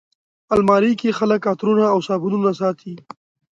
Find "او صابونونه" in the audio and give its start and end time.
1.93-2.51